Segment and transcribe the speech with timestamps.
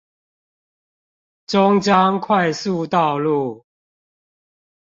[1.45, 3.63] 中彰快速道路